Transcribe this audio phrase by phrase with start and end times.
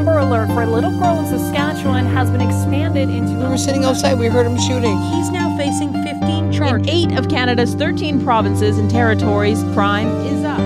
[0.00, 3.34] Amber Alert for a little girl in Saskatchewan has been expanded into.
[3.34, 4.96] We were sitting outside, we heard him shooting.
[4.96, 6.88] He's now facing 15 charges.
[6.88, 10.58] In eight of Canada's 13 provinces and territories, crime is up.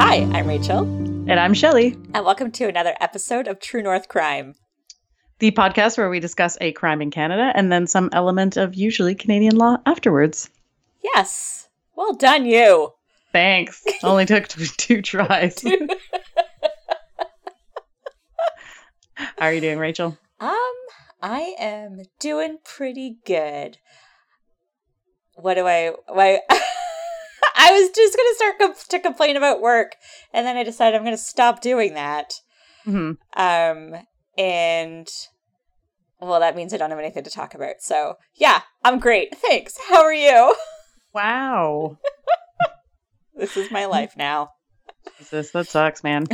[0.00, 0.82] Hi, I'm Rachel.
[0.82, 1.98] And I'm Shelly.
[2.14, 4.54] And welcome to another episode of True North Crime,
[5.40, 9.16] the podcast where we discuss a crime in Canada and then some element of usually
[9.16, 10.48] Canadian law afterwards.
[11.02, 11.66] Yes.
[11.96, 12.92] Well done, you.
[13.32, 13.82] Thanks.
[14.04, 14.46] Only took
[14.76, 15.64] two tries.
[19.22, 20.18] How are you doing, Rachel?
[20.40, 20.74] Um,
[21.20, 23.78] I am doing pretty good.
[25.34, 25.92] What do I?
[26.08, 26.40] Why?
[26.50, 29.96] I was just gonna start comp- to complain about work,
[30.32, 32.34] and then I decided I'm gonna stop doing that.
[32.86, 33.12] Mm-hmm.
[33.40, 34.00] Um,
[34.36, 35.08] and
[36.20, 37.76] well, that means I don't have anything to talk about.
[37.80, 39.36] So yeah, I'm great.
[39.36, 39.78] Thanks.
[39.88, 40.54] How are you?
[41.14, 41.98] Wow.
[43.36, 44.50] this is my life now.
[45.18, 46.26] Jesus, that sucks, man.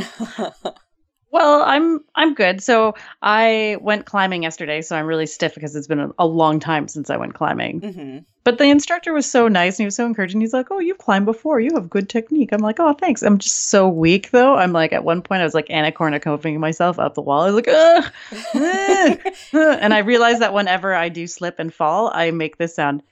[1.31, 2.61] Well, I'm I'm good.
[2.63, 6.59] So I went climbing yesterday, so I'm really stiff because it's been a, a long
[6.59, 7.81] time since I went climbing.
[7.81, 8.17] Mm-hmm.
[8.43, 10.41] But the instructor was so nice and he was so encouraging.
[10.41, 11.59] He's like, "Oh, you've climbed before.
[11.59, 14.55] You have good technique." I'm like, "Oh, thanks." I'm just so weak though.
[14.55, 17.41] I'm like, at one point, I was like Kournikova myself up the wall.
[17.41, 18.11] I was like, ugh.
[19.53, 23.03] and I realized that whenever I do slip and fall, I make this sound,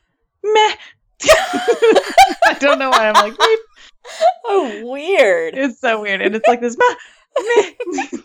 [0.44, 0.76] meh.
[1.24, 3.58] I don't know why I'm like, Meep.
[4.46, 5.56] oh, weird.
[5.56, 6.78] It's so weird, and it's like this.
[6.78, 6.96] Meh.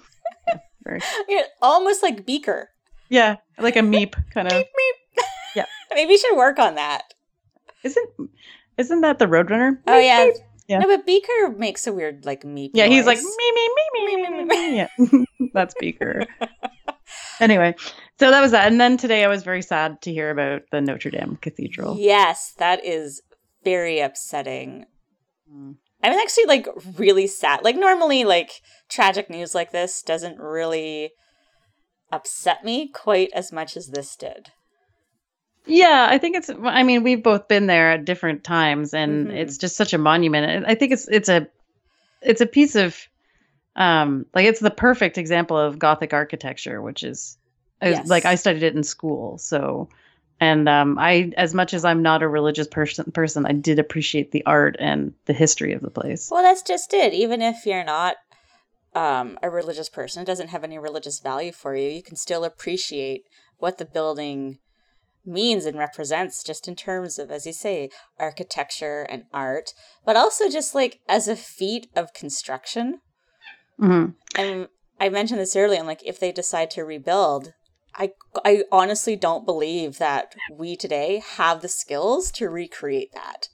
[1.28, 2.70] You're almost like Beaker.
[3.08, 4.54] Yeah, like a meep kind of.
[4.54, 5.22] Meep, meep.
[5.54, 5.66] Yeah.
[5.94, 7.14] Maybe you should work on that.
[7.84, 8.08] Isn't
[8.78, 9.78] isn't that the Roadrunner?
[9.86, 10.26] Oh yeah.
[10.26, 10.36] Meep.
[10.68, 10.78] Yeah.
[10.78, 12.70] No, but Beaker makes a weird like meep.
[12.72, 13.36] Yeah, he's like noise.
[13.36, 14.44] me me me me me me.
[14.44, 14.76] me.
[14.76, 14.88] Yeah,
[15.52, 16.24] that's Beaker.
[17.40, 17.74] anyway,
[18.18, 20.80] so that was that, and then today I was very sad to hear about the
[20.80, 21.98] Notre Dame Cathedral.
[21.98, 23.20] Yes, that is
[23.64, 24.86] very upsetting.
[25.52, 25.76] Mm.
[26.02, 26.66] I'm actually like
[26.98, 27.60] really sad.
[27.62, 31.12] Like normally, like tragic news like this doesn't really
[32.10, 34.50] upset me quite as much as this did.
[35.66, 36.50] Yeah, I think it's.
[36.64, 39.36] I mean, we've both been there at different times, and Mhm.
[39.36, 40.50] it's just such a monument.
[40.50, 41.46] And I think it's it's a
[42.20, 42.96] it's a piece of
[43.76, 47.38] um like it's the perfect example of Gothic architecture, which is
[47.80, 48.08] Yes.
[48.08, 49.88] like I studied it in school, so.
[50.42, 54.32] And um, I, as much as I'm not a religious person, person, I did appreciate
[54.32, 56.30] the art and the history of the place.
[56.32, 57.14] Well, that's just it.
[57.14, 58.16] Even if you're not
[58.92, 61.88] um, a religious person, it doesn't have any religious value for you.
[61.88, 63.22] You can still appreciate
[63.58, 64.58] what the building
[65.24, 69.70] means and represents, just in terms of, as you say, architecture and art,
[70.04, 72.98] but also just like as a feat of construction.
[73.78, 74.66] hmm And
[74.98, 75.78] I mentioned this earlier.
[75.78, 77.52] I'm like, if they decide to rebuild,
[77.94, 78.12] I
[78.44, 83.48] I honestly don't believe that we today have the skills to recreate that.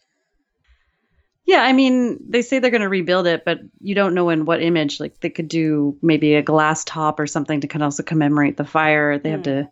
[1.45, 4.45] Yeah, I mean, they say they're going to rebuild it, but you don't know in
[4.45, 5.01] what image.
[5.01, 8.59] Like they could do maybe a glass top or something to kind of also commemorate
[8.59, 9.19] the fire.
[9.19, 9.45] They have Hmm.
[9.45, 9.69] to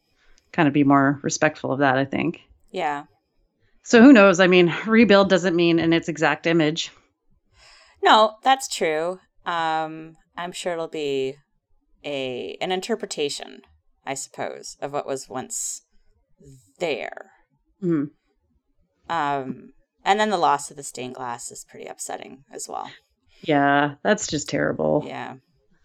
[0.53, 2.41] kind of be more respectful of that, I think.
[2.71, 3.05] Yeah.
[3.83, 4.41] So who knows?
[4.41, 6.91] I mean, rebuild doesn't mean in its exact image.
[8.03, 9.21] No, that's true.
[9.45, 11.37] Um, I'm sure it'll be
[12.05, 13.63] a an interpretation,
[14.07, 15.83] I suppose, of what was once
[16.79, 17.33] there.
[17.83, 18.11] Mhm.
[19.09, 19.73] Um,
[20.05, 22.91] and then the loss of the stained glass is pretty upsetting as well.
[23.43, 25.05] Yeah, that's just terrible.
[25.07, 25.35] Yeah.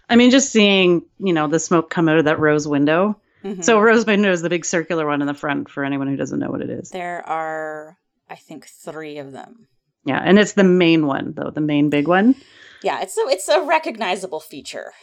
[0.10, 3.20] I mean, just seeing, you know, the smoke come out of that rose window.
[3.44, 3.64] Mhm.
[3.64, 6.40] So rose window is the big circular one in the front for anyone who doesn't
[6.40, 6.90] know what it is.
[6.92, 7.98] there are,
[8.30, 9.68] I think, three of them.
[10.06, 12.36] Yeah, and it's the main one though, the main big one.
[12.84, 14.94] Yeah, it's a, it's a recognizable feature.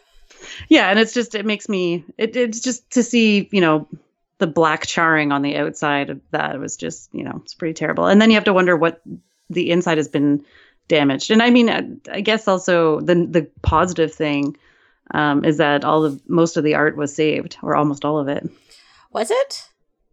[0.69, 3.88] Yeah, and it's just it makes me it, it's just to see you know
[4.38, 8.06] the black charring on the outside of that was just you know it's pretty terrible.
[8.06, 9.03] And then you have to wonder what
[9.50, 10.44] the inside has been
[10.88, 11.31] damaged.
[11.31, 14.56] And I mean, I, I guess also the the positive thing
[15.12, 18.28] um, is that all of most of the art was saved, or almost all of
[18.28, 18.48] it.
[19.12, 19.69] Was it?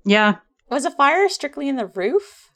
[0.06, 0.36] Yeah,
[0.70, 2.52] Was a fire strictly in the roof?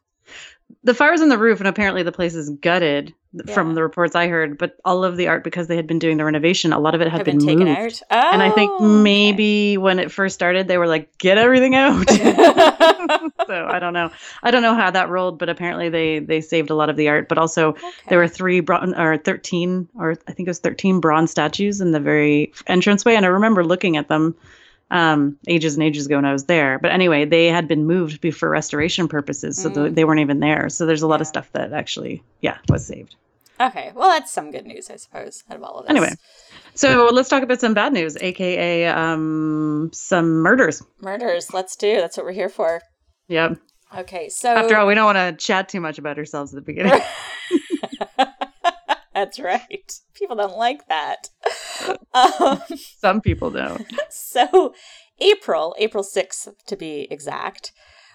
[0.84, 3.54] The fire's in the roof, and apparently the place is gutted Yeah.
[3.54, 4.58] from the reports I heard.
[4.58, 7.02] But all of the art, because they had been doing the renovation, a lot of
[7.02, 8.02] it had Have been, been, taken moved.
[8.10, 8.24] out.
[8.24, 8.86] Oh, And I think oh, okay.
[9.04, 14.10] maybe when it first started, they were like, "Get everything out." so I don't know.
[14.44, 17.08] I don't know how that rolled, but apparently they they saved a lot of the
[17.10, 17.28] art.
[17.30, 17.76] But also
[18.08, 21.92] there were three bron- or thirteen, or I think it was thirteen bronze statues in
[21.92, 24.36] the very entranceway, and I remember looking at them
[24.92, 26.80] um, ages and ages ago when I was there.
[26.80, 29.96] But anyway, they had been moved for restoration purposes, so Mm.
[29.96, 30.70] they weren't even there.
[30.70, 33.16] So there's a lot of stuff that actually, yeah, was saved.
[33.62, 35.90] Okay, well, that's some good news, I suppose, out of all of this.
[35.90, 36.14] Anyway.
[36.76, 40.82] So let's talk about some bad news, aka um, some murders.
[41.02, 41.54] murders.
[41.54, 41.98] Let's do.
[41.98, 42.82] That's what we're here for.
[43.28, 43.58] Yep.
[43.98, 46.62] Okay, so After all, we don't want to chat too much about ourselves at the
[46.62, 47.02] beginning.
[49.20, 49.92] That's right.
[50.14, 51.30] People don't like that.
[52.14, 52.60] Um,
[52.98, 53.86] Some people don't.
[54.10, 54.74] so,
[55.20, 57.72] April, April 6th to be exact,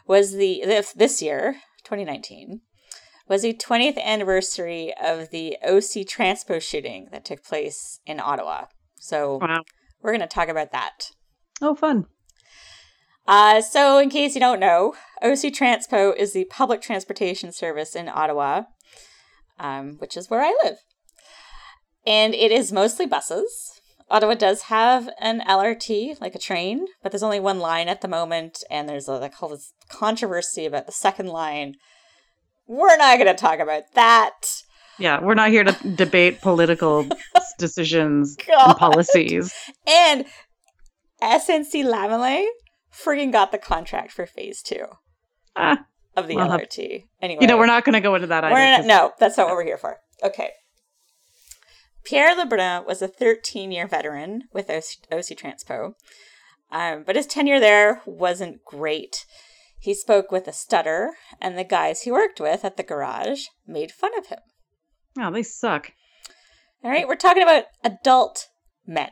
[0.07, 0.63] was the,
[0.97, 2.61] this year, 2019,
[3.29, 8.65] was the 20th anniversary of the OC Transpo shooting that took place in Ottawa.
[8.97, 9.63] So, Wow.
[10.03, 11.11] we're going to talk about that.
[11.63, 12.07] Oh, fun.
[13.27, 18.09] Uh, so, in case you don't know, OC Transpo is the public transportation service in
[18.09, 18.65] Ottawa,
[19.59, 20.79] um, which is where I live.
[22.07, 23.81] And it is mostly buses.
[24.11, 28.09] Ottawa does have an LRT, like a train, but there's only one line at the
[28.09, 31.77] moment, and there's a, like all this controversy about the second line.
[32.67, 34.63] We're not going to talk about that.
[34.99, 37.07] Yeah, we're not here to debate political
[37.59, 38.69] decisions God.
[38.69, 39.55] and policies.
[39.87, 40.27] And
[41.23, 42.47] SNC Lavalin
[42.93, 44.85] friggin' got the contract for phase two
[45.57, 45.79] Ah,
[46.17, 47.05] of the Well, have- LRT.
[47.23, 48.83] Anyway, you know, we're not going to go into that either.
[48.83, 49.97] Not, no, that's not what we're here for.
[50.23, 50.51] Okay.
[52.05, 55.95] Pierre Lebrun was a 13 year veteran with OC, OC Transpo,
[56.71, 59.25] um, but his tenure there wasn't great.
[59.79, 63.93] He spoke with a stutter, and the guys he worked with at the garage made
[63.93, 64.39] fun of him.
[65.19, 65.93] Oh, they suck.
[66.83, 68.49] All right, we're talking about adult
[68.87, 69.11] men.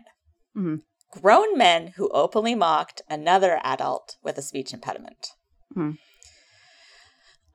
[0.56, 0.82] Mhm.
[1.10, 5.28] Grown men who openly mocked another adult with a speech impediment.
[5.74, 5.92] Hmm.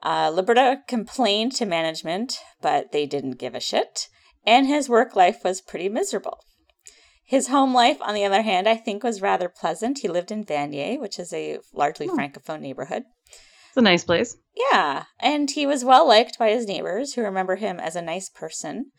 [0.01, 4.09] Uh, Lebrun complained to management, but they didn't give a shit,
[4.47, 6.39] and his work life was pretty miserable.
[7.23, 9.99] His home life, on the other hand, I think was rather pleasant.
[9.99, 12.17] He lived in Vanier, which is a largely Hmm.
[12.17, 13.03] francophone neighborhood.
[13.67, 14.37] It's a nice place.
[14.71, 18.29] Yeah, and he was well liked by his neighbors who remember him as a nice
[18.29, 18.91] person.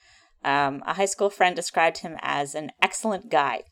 [0.45, 3.63] Um, a high school friend described him as an excellent guy.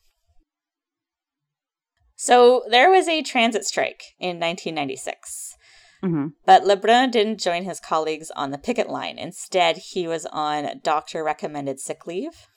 [2.15, 5.55] So there was a transit strike in 1996,
[6.01, 9.17] hmm but Lebrun didn't join his colleagues on the picket line.
[9.17, 12.47] Instead, he was on doctor recommended sick leave.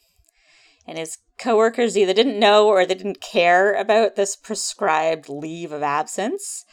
[0.87, 5.82] And his coworkers either didn't know or they didn't care about this prescribed leave of
[5.82, 6.64] absence,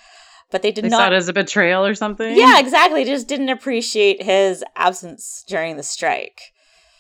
[0.50, 2.36] but they did They not saw it as a betrayal or something.
[2.36, 3.04] yeah, exactly.
[3.04, 6.42] Just didn't appreciate his absence during the strike.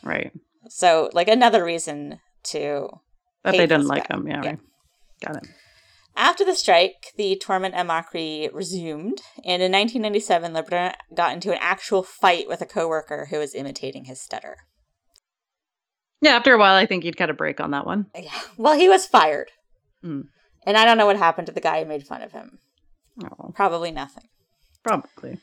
[0.03, 0.31] Right.
[0.69, 2.89] So, like another reason to.
[3.43, 4.15] That they didn't like guy.
[4.17, 4.27] him.
[4.27, 4.49] Yeah, Yeah.
[4.49, 4.59] Right.
[5.25, 5.47] Got it.
[6.19, 11.59] After the strike, the torment at Macri resumed, and in 1997, Lebrun got into an
[11.61, 14.57] actual fight with a coworker who was imitating his stutter.
[16.19, 18.07] Yeah, after a while, I think he'd cut a break on that one.
[18.15, 19.51] Yeah, well, he was fired,
[20.01, 20.21] Hmm.
[20.65, 22.57] and I don't know what happened to the guy who made fun of him.
[23.23, 24.25] Oh, Probably nothing.
[24.83, 25.37] probably.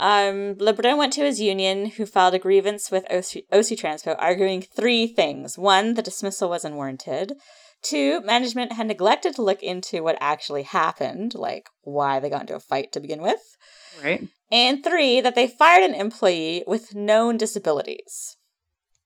[0.00, 4.62] Um, Lebrun went to his union, who filed a grievance with OC, OC Transpo, arguing
[4.62, 5.58] three things.
[5.58, 7.34] One, the dismissal was unwarranted.
[7.82, 12.56] Two, management had neglected to look into what actually happened, like why they got into
[12.56, 13.56] a fight to begin with.
[14.02, 14.28] Right.
[14.50, 18.36] And three, that they fired an employee with known disabilities.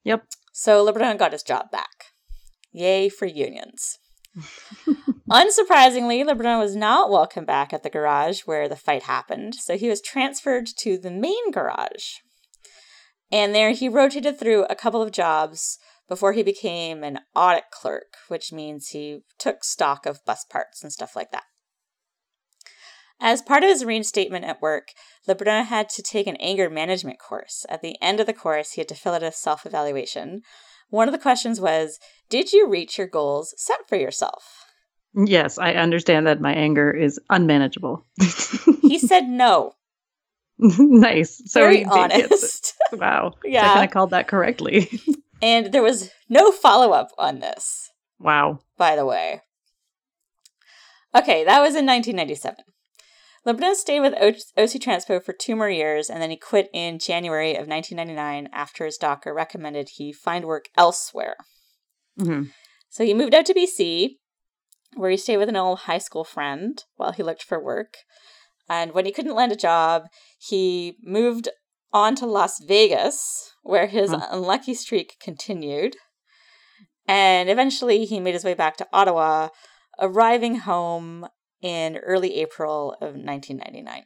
[0.05, 0.25] Yep.
[0.53, 2.07] So Lebrun got his job back.
[2.73, 3.99] Yay for unions.
[5.31, 9.89] Unsurprisingly, Lebrun was not welcome back at the garage where the fight happened, so he
[9.89, 12.17] was transferred to the main garage.
[13.31, 15.79] And there he rotated through a couple of jobs
[16.13, 20.93] before he became an audit clerk, which means he took stock of bus parts and
[20.93, 21.45] stuff like that.
[23.19, 24.89] As part of his reinstatement at work,
[25.27, 27.65] Lebrun had to take an anger management course.
[27.71, 30.43] At the end of the course, he had to fill out a self evaluation.
[30.91, 31.99] One of the questions was
[32.29, 34.67] Did you reach your goals set for yourself?
[35.15, 38.05] Yes, I understand that my anger is unmanageable.
[38.83, 39.73] He said no.
[40.59, 41.41] nice.
[41.47, 42.75] So Very he did get the- honest.
[42.93, 43.33] wow.
[43.47, 43.63] Yeah.
[43.71, 44.91] I kind of called that correctly.
[45.43, 48.61] and there was no follow up on this, wow.
[48.79, 49.43] by the way.
[51.15, 52.65] Okay, that was in 1997.
[53.45, 56.99] Lebrun stayed with O- OC Transpo for two more years, and then he quit in
[56.99, 61.37] January of 1999 after his doctor recommended he find work elsewhere.
[62.17, 62.45] hmm
[62.89, 64.17] So he moved out to BC,
[64.95, 67.97] where he stayed with an old high school friend while he looked for work.
[68.69, 70.05] And when he couldn't land a job,
[70.39, 71.49] he moved
[71.93, 74.27] on to Las Vegas, where his Huh.
[74.31, 75.97] unlucky streak continued.
[77.07, 79.49] And eventually he made his way back to Ottawa,
[79.99, 81.27] arriving home
[81.61, 84.05] in early April of 1999.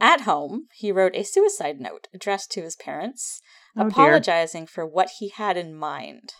[0.00, 3.40] At home, he wrote a suicide note addressed to his parents,
[3.76, 3.88] Oh, dear.
[3.88, 6.34] apologizing for what he had in mind.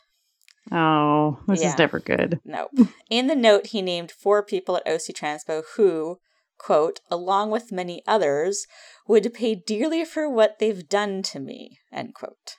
[0.71, 1.68] Oh, this Yeah.
[1.68, 2.40] is never good.
[2.44, 2.71] Nope.
[3.11, 6.18] In the note, he named four people at OC Transpo who,
[6.59, 8.66] quote, along with many others,
[9.09, 12.56] would pay dearly for what they've done to me, end quote.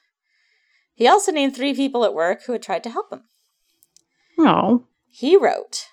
[0.93, 3.23] He also named three people at work who had tried to help him.
[4.37, 5.85] Oh, He wrote,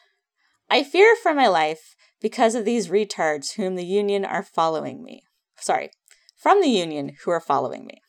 [0.69, 5.23] I fear for my life because of these retards whom the union are following me.
[5.57, 5.91] Sorry,
[6.37, 8.01] from the union who are following me.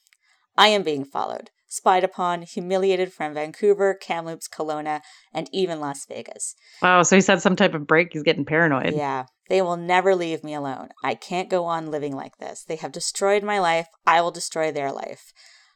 [0.57, 1.49] I am being followed.
[1.67, 4.99] spied upon, humiliated from Vancouver, Kamloops, Kelowna,
[5.33, 6.53] and even Las Vegas.
[6.81, 8.09] Wow, so he's had some type of break.
[8.11, 8.93] He's getting paranoid.
[8.93, 10.91] Yeah, they will never leave me alone.
[11.03, 12.63] I can't go on living like this.
[12.63, 13.87] They have destroyed my life.
[14.07, 15.33] I will destroy their life.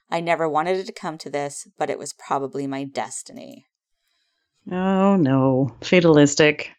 [0.09, 3.65] I never wanted it to come to this, but it was probably my destiny.
[4.71, 6.71] Oh no, fatalistic.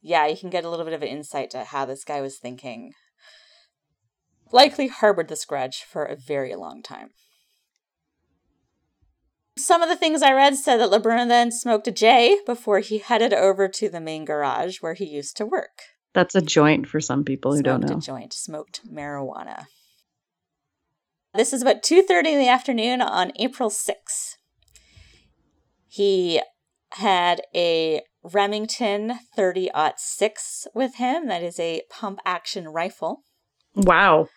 [0.00, 2.38] Yeah, you can get a little bit of an insight to how this guy was
[2.38, 2.92] thinking.
[4.52, 7.10] Likely harbored this grudge for a very long time.
[9.58, 12.98] Some of the things I read said that LeBrun then smoked a J before he
[12.98, 15.80] headed over to the main garage where he used to work.
[16.14, 17.98] That's a joint for some people who smoked don't know.
[17.98, 19.66] a joint, smoked marijuana.
[21.34, 24.38] This is about 2:30 in the afternoon on April 6.
[25.88, 26.40] He
[26.92, 31.26] had a Remington 30-06 with him.
[31.26, 33.24] That is a pump action rifle.
[33.74, 34.28] Wow.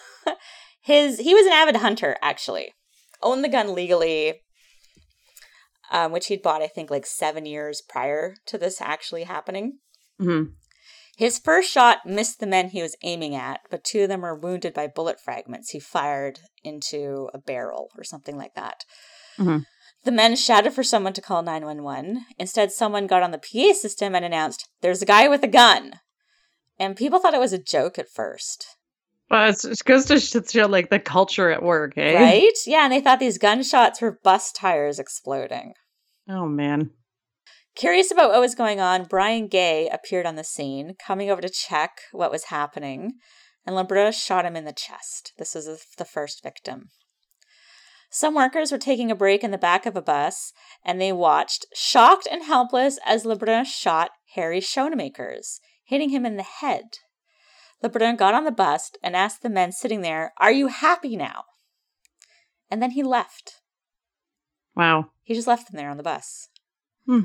[0.80, 2.72] His he was an avid hunter actually.
[3.22, 4.40] Owned the gun legally.
[5.92, 9.78] Um, which he'd bought, I think, like seven years prior to this actually happening.
[10.18, 10.44] hmm
[11.16, 14.34] His first shot missed the men he was aiming at, but two of them were
[14.34, 18.84] wounded by bullet fragments he fired into a barrel or something like that.
[19.38, 19.66] Mhm.
[20.04, 22.24] The men shouted for someone to call 911.
[22.38, 26.00] Instead, someone got on the PA system and announced, There's a guy with a gun.
[26.78, 28.66] And people thought it was a joke at first.
[29.30, 32.14] Well, it's, it goes to show like the culture at work, eh?
[32.14, 32.58] Right?
[32.66, 35.74] Yeah, and they thought these gunshots were bus tires exploding.
[36.28, 36.90] Oh man.
[37.74, 41.48] Curious about what was going on, Brian Guay appeared on the scene, coming over to
[41.48, 43.14] check what was happening,
[43.66, 45.32] and Lebrun shot him in the chest.
[45.38, 46.90] This was the first victim.
[48.10, 50.52] Some workers were taking a break in the back of a bus,
[50.84, 56.42] and they watched, shocked and helpless, as Lebrun shot Harry Schoenmakers, hitting him in the
[56.42, 56.98] head.
[57.82, 61.44] Lebrun got on the bus and asked the men sitting there, Are you happy now?
[62.70, 63.62] And then he left.
[64.76, 65.06] Wow.
[65.22, 66.48] He just left them there on the bus.
[67.06, 67.24] Hmm.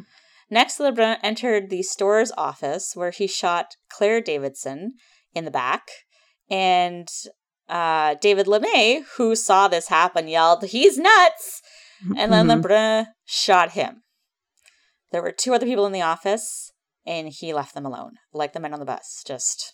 [0.49, 4.93] Next, LeBrun entered the store's office where he shot Claire Davidson
[5.33, 5.89] in the back.
[6.49, 7.09] And
[7.67, 11.61] uh, David LeMay, who saw this happen, yelled, He's nuts!
[12.15, 12.61] And then Mhm.
[12.61, 14.03] LeBrun shot him.
[15.11, 16.71] There were two other people in the office,
[17.05, 19.23] and he left them alone, like the men on the bus.
[19.25, 19.73] Just,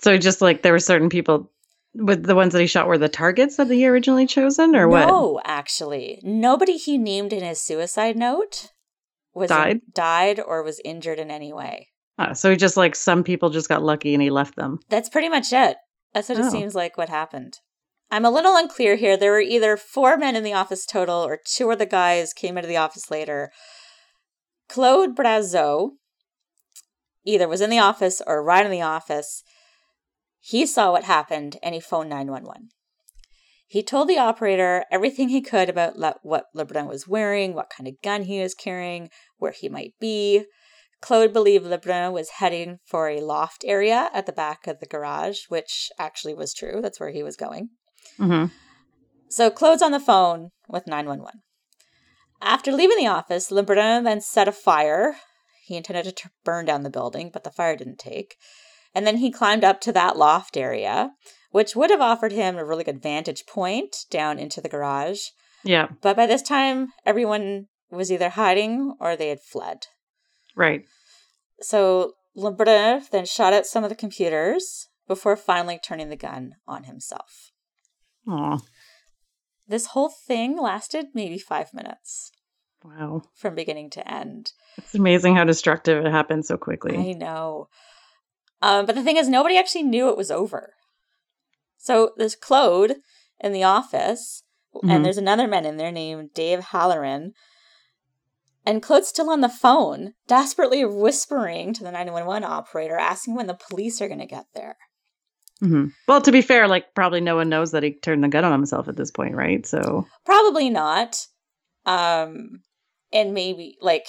[0.00, 1.50] So just like there were certain people
[1.94, 5.08] with the ones that he shot were the targets that he originally chosen or what?
[5.08, 6.20] no, actually.
[6.22, 8.70] Nobody he named in his suicide note
[9.34, 9.80] was Died?
[9.92, 11.88] died or was injured in any way.
[12.18, 14.78] Ah, so he just like some people just got lucky and he left them.
[14.88, 15.76] That's pretty much it.
[16.12, 16.50] That's what it Oh.
[16.50, 17.58] seems like what happened.
[18.10, 19.16] I'm a little unclear here.
[19.16, 22.58] There were either four men in the office total, or two of the guys came
[22.58, 23.52] into the office later.
[24.68, 25.92] Claude Brazeau
[27.24, 29.42] either was in the office or right in the office.
[30.40, 32.70] He saw what happened and he phoned 911.
[33.70, 37.86] He told the operator everything he could about Le- what Lebrun was wearing, what kind
[37.86, 40.46] of gun he was carrying, where he might be.
[41.00, 45.42] Claude believed Lebrun was heading for a loft area at the back of the garage,
[45.48, 46.80] which actually was true.
[46.82, 47.68] That's where he was going.
[48.16, 48.46] hmm
[49.28, 51.40] So Claude's on the phone with 911.
[52.42, 55.14] After leaving the office, Lebrun then set a fire.
[55.62, 58.34] He intended to t- burn down the building, but the fire didn't take.
[58.92, 61.10] And then he climbed up to that loft area,
[61.50, 65.20] which would have offered him a really good vantage point down into the garage.
[65.64, 69.86] Yeah, But by this time, everyone was either hiding or they had fled.
[70.56, 70.84] right.
[71.60, 76.84] So Lebrun then shot at some of the computers before finally turning the gun on
[76.84, 77.50] himself.
[78.26, 78.60] Aw,
[79.68, 82.30] This whole thing lasted maybe five minutes
[82.82, 83.22] wow.
[83.36, 84.52] from beginning to end.
[84.78, 86.96] It's amazing how destructive it happened so quickly.
[86.96, 87.68] I know.
[88.62, 90.74] Um, but the thing is, nobody actually knew it was over.
[91.82, 92.96] So there's Claude
[93.40, 94.42] in the office,
[94.74, 94.90] Mhm.
[94.92, 97.32] and there's another man in there named Dave Halloran.
[98.66, 103.54] And Claude's still on the phone, desperately whispering to the 911 operator, asking when the
[103.68, 104.76] police are going to get there.
[105.60, 108.44] hmm Well, to be fair, like probably no one knows that he turned the gun
[108.44, 109.66] on himself at this point, right?
[109.66, 111.16] So Probably not.
[111.86, 112.60] Um,
[113.12, 114.06] and maybe like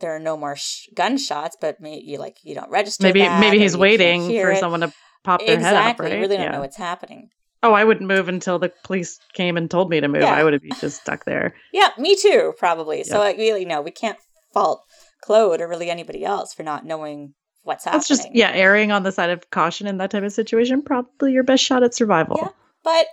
[0.00, 3.02] there are no more sh- gunshots, but maybe like you don't register.
[3.04, 4.58] maybe that, maybe he's waiting for it.
[4.58, 4.92] someone to
[5.24, 5.82] pop their exactly.
[5.82, 6.12] head up, right?
[6.12, 6.52] You really don't Yeah.
[6.52, 7.30] know what's happening.
[7.62, 10.22] Oh, I wouldn't move until the police came and told me to move.
[10.22, 10.34] Yeah.
[10.34, 11.54] I would have been just stuck there.
[11.72, 13.04] Yeah, me too, probably.
[13.04, 14.18] So like, really, no, we can't
[14.52, 14.84] fault
[15.22, 17.98] Claude or really anybody else for not knowing what's happening.
[17.98, 20.82] That's just yeah, erring on the side of caution in that type of situation.
[20.82, 22.36] Probably your best shot at survival.
[22.38, 22.48] Yeah.
[22.84, 23.06] But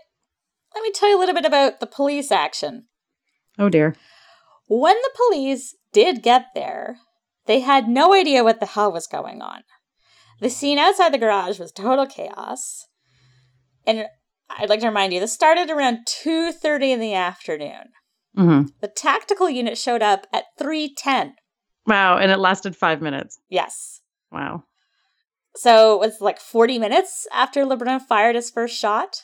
[0.75, 2.87] let me tell you a little bit about the police action.
[3.57, 3.95] Oh dear.
[4.67, 6.97] When the police did get there,
[7.45, 9.63] they had no idea what the hell was going on.
[10.41, 12.87] The scene outside the garage was total chaos.
[13.85, 14.07] And
[14.49, 17.93] I'd like to remind you, this started around 2:30 in the afternoon.
[18.35, 21.35] hmm The tactical unit showed up at 3:10.
[21.85, 23.39] Wow, and it lasted five minutes.
[23.49, 24.01] Yes.
[24.31, 24.63] Wow.
[25.55, 29.23] So it was like 40 minutes after LeBrun fired his first shot.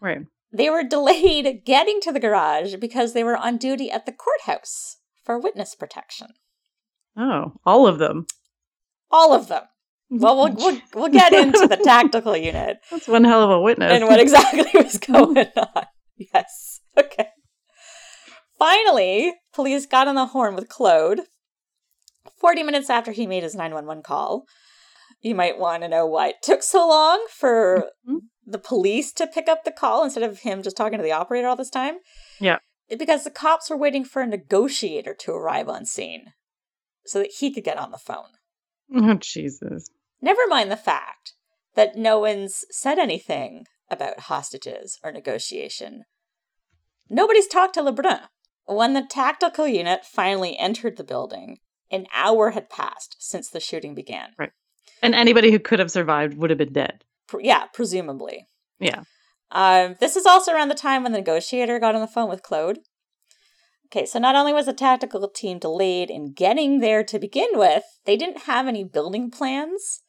[0.00, 0.22] Right.
[0.52, 4.96] They were delayed getting to the garage because they were on duty at the courthouse
[5.22, 6.28] for witness protection.
[7.16, 8.26] Oh, all of them.
[9.10, 9.64] All of them.
[10.10, 13.92] Well, we'll, we'll, we'll get into the tactical unit That's one hell of a witness.
[13.92, 15.84] and what exactly was going on.
[16.16, 16.80] Yes.
[16.98, 17.28] Okay.
[18.58, 21.20] Finally, police got on the horn with Claude
[22.40, 24.44] 40 minutes after he made his 911 call.
[25.22, 28.20] You might want to know why it took so long for Mhm.
[28.46, 31.46] the police to pick up the call instead of him just talking to the operator
[31.48, 31.98] all this time.
[32.40, 32.58] Yeah.
[32.98, 36.32] Because the cops were waiting for a negotiator to arrive on scene
[37.06, 38.30] so that he could get on the phone.
[38.92, 39.88] Oh, Jesus.
[40.22, 41.34] Never mind the fact
[41.74, 46.04] that no one's said anything about hostages or negotiation.
[47.08, 48.20] Nobody's talked to Lebrun.
[48.66, 51.58] When the tactical unit finally entered the building,
[51.90, 54.28] an hour had passed since the shooting began.
[54.38, 54.52] Right.
[55.02, 57.04] And anybody who could have survived would have been dead.
[57.26, 58.46] Pre- yeah, presumably.
[58.78, 59.02] Yeah.
[59.50, 62.42] Um, this is also around the time when the negotiator got on the phone with
[62.42, 62.78] Claude.
[63.86, 67.82] Okay, so not only was the tactical team delayed in getting there to begin with,
[68.04, 70.02] they didn't have any building plans,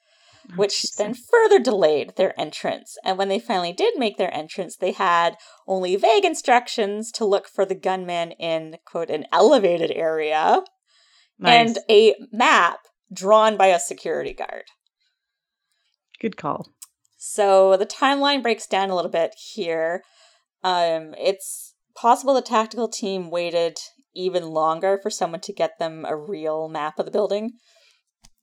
[0.55, 2.97] which then further delayed their entrance.
[3.03, 7.47] And when they finally did make their entrance, they had only vague instructions to look
[7.47, 10.61] for the gunman in, quote, an elevated area
[11.39, 11.69] nice.
[11.69, 12.79] and a map
[13.13, 14.63] drawn by a security guard.
[16.19, 16.67] Good call.
[17.17, 20.03] So the timeline breaks down a little bit here.
[20.63, 23.77] Um, it's possible the tactical team waited
[24.13, 27.53] even longer for someone to get them a real map of the building.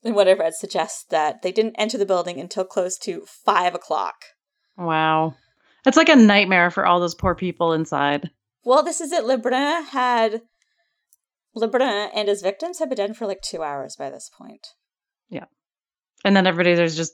[0.09, 4.15] And whatever it suggests that they didn't enter the building until close to five o'clock.
[4.79, 5.35] Wow.
[5.85, 8.31] That's like a nightmare for all those poor people inside.
[8.65, 9.25] Well, this is it.
[9.25, 10.41] Lebrun had
[11.55, 14.69] Lebrun and his victims had been dead for like two hours by this point.
[15.29, 15.45] Yeah.
[16.25, 17.12] And then everybody there's just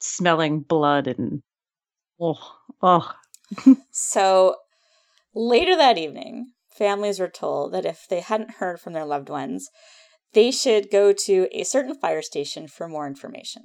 [0.00, 1.40] smelling blood and
[2.20, 3.10] oh, oh.
[3.90, 4.56] So
[5.34, 9.70] later that evening, families were told that if they hadn't heard from their loved ones,
[10.34, 13.62] they should go to a certain fire station for more information.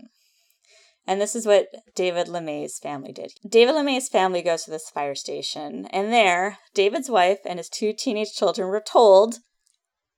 [1.06, 3.34] And this is what David LeMay's family did.
[3.47, 7.91] David LeMay's family goes to this fire station, and there, David's wife and his two
[7.91, 9.39] teenage children were told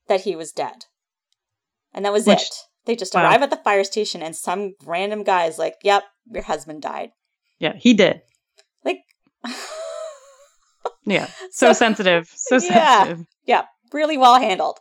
[0.08, 0.86] that he was dead.
[1.94, 2.56] And that was Which- it.
[2.86, 3.24] They just wow.
[3.24, 7.10] arrive at the fire station, and some random guy is like, Yep, your husband died.
[7.58, 8.22] Yeah, he did.
[8.84, 9.00] Like,
[11.04, 11.28] Yeah.
[11.52, 12.32] So, sensitive.
[12.36, 12.98] So Yeah.
[13.06, 13.26] sensitive.
[13.46, 14.78] Yeah, really well handled.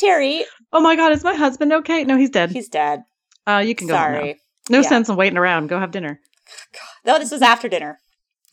[0.00, 2.04] Terry, Oh my god, is my husband okay?
[2.04, 2.50] No, he's dead.
[2.52, 3.02] he's dead.
[3.46, 3.94] uh you can go.
[3.94, 4.40] Sorry.
[4.70, 4.88] No Yeah.
[4.88, 5.66] sense in waiting around.
[5.68, 6.20] Go have dinner.
[7.04, 7.98] No, this was after dinner.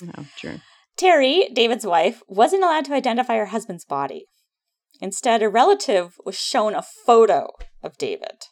[0.02, 0.60] No, true.
[0.98, 4.26] Terry, David's wife, wasn't allowed to identify her husband's body.
[5.00, 7.50] Instead, a relative was shown a photo
[7.84, 8.46] of David.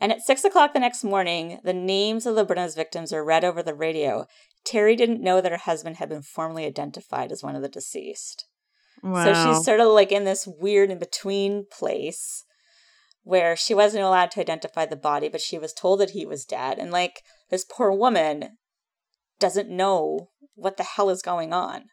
[0.00, 3.62] And at six o'clock the next morning, the names of Lebrun's victims are read over
[3.62, 4.26] the radio.
[4.64, 8.46] Terry didn't know that her husband had been formally identified as one of the deceased.
[9.02, 9.24] Wow.
[9.24, 12.44] So she's sort of like in this weird in between place
[13.22, 16.44] where she wasn't allowed to identify the body, but she was told that he was
[16.44, 16.78] dead.
[16.78, 18.56] And like this poor woman
[19.38, 21.84] doesn't know what the hell is going on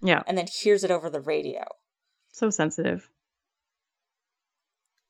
[0.00, 1.64] yeah, and then hears it over the radio.
[2.32, 3.08] so sensitive.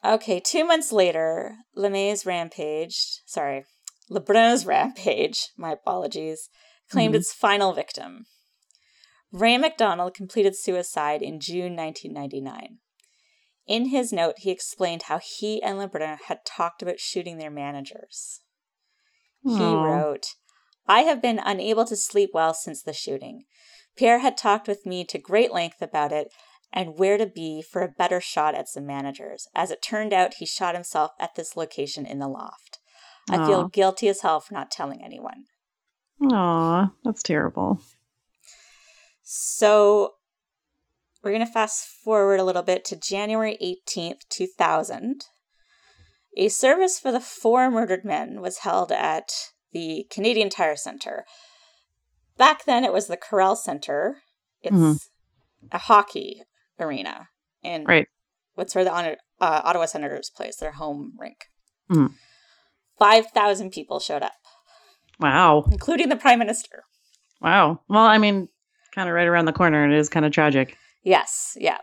[0.04, 3.64] Okay, two months later, LeMay's rampage, sorry,
[4.10, 6.48] Lebrun's rampage, my apologies,
[6.90, 7.18] claimed Mhm.
[7.18, 8.24] its final victim.
[9.32, 12.78] Ray McDonald completed suicide in June 1999.
[13.66, 18.40] In his note, he explained how he and Lebrun had talked about shooting their managers.
[19.44, 20.34] He wrote,
[20.86, 23.44] I have been unable to sleep well since the shooting.
[23.96, 26.28] Pierre had talked with me to great length about it
[26.72, 29.48] and where to be for a better shot at some managers.
[29.54, 32.78] As it turned out, he shot himself at this location in the loft.
[33.30, 33.46] I Aw.
[33.46, 35.44] feel guilty as hell for not telling anyone.
[36.22, 37.80] Aw, that's terrible.
[39.34, 40.10] So
[41.24, 45.22] we're going to fast forward a little bit to January 18th, 2000.
[46.36, 49.30] A service for the four murdered men was held at
[49.72, 51.24] the Canadian Tire Center.
[52.36, 54.18] Back then, it was the Corel Center.
[54.60, 54.98] It's Mhm.
[55.70, 56.42] a hockey
[56.78, 57.30] arena
[57.62, 58.08] in Right.
[58.54, 61.46] what's where the uh, Ottawa Senators plays their home rink.
[61.90, 62.12] Mhm.
[62.98, 64.34] 5,000 people showed up,
[65.18, 65.64] Wow.
[65.70, 66.84] including the Prime Minister.
[67.40, 67.80] Wow.
[67.88, 68.48] Well, I mean,
[68.94, 69.82] kind of right around the corner.
[69.82, 70.76] And it is kind of tragic.
[71.02, 71.78] Yes, yeah.